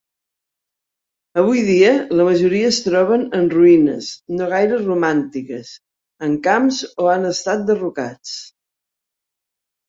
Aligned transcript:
Avui 1.41 1.59
dia, 1.65 1.91
la 2.19 2.23
majoria 2.29 2.69
es 2.71 2.79
troben 2.85 3.25
en 3.39 3.45
ruïnes 3.55 4.07
no 4.39 4.47
gaire 4.55 4.79
romàntiques 4.87 5.75
en 6.29 6.35
camps 6.49 6.81
o 7.05 7.13
han 7.13 7.29
estat 7.35 7.63
derrocats. 7.69 8.35